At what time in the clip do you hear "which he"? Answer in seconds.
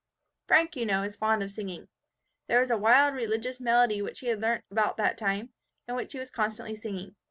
4.01-4.27, 5.95-6.17